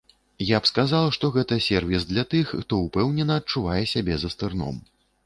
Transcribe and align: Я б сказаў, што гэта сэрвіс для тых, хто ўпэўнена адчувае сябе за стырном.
Я 0.45 0.59
б 0.61 0.67
сказаў, 0.69 1.09
што 1.17 1.29
гэта 1.35 1.57
сэрвіс 1.65 2.07
для 2.13 2.23
тых, 2.31 2.53
хто 2.63 2.79
ўпэўнена 2.87 3.37
адчувае 3.43 3.79
сябе 3.93 4.17
за 4.23 4.33
стырном. 4.37 4.81